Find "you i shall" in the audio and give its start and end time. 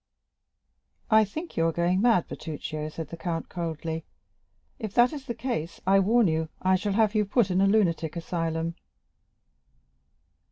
6.27-6.93